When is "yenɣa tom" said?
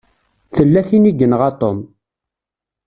1.13-1.77